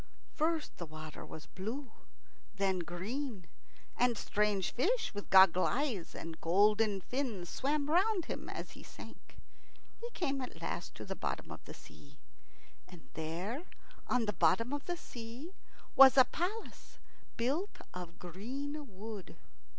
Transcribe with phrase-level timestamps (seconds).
[0.33, 1.91] First the water was blue,
[2.55, 3.45] then green,
[3.95, 9.37] and strange fish with goggle eyes and golden fins swam round him as he sank.
[9.99, 12.17] He came at last to the bottom of the sea.
[12.87, 13.61] And there,
[14.07, 15.53] on the bottom of the sea,
[15.95, 16.97] was a palace
[17.37, 19.35] built of green wood.